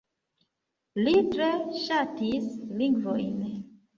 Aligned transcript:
Li 1.07 1.13
tre 1.33 1.49
ŝatis 1.83 2.47
lingvojn. 2.83 3.39